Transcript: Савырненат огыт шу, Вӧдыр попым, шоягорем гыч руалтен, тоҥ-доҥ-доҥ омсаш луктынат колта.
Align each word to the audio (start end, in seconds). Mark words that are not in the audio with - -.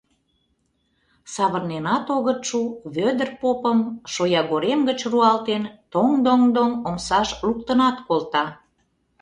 Савырненат 1.33 2.05
огыт 2.17 2.39
шу, 2.49 2.61
Вӧдыр 2.95 3.29
попым, 3.41 3.79
шоягорем 4.13 4.79
гыч 4.89 4.99
руалтен, 5.11 5.63
тоҥ-доҥ-доҥ 5.91 6.71
омсаш 6.87 7.29
луктынат 7.45 7.97
колта. 8.07 8.45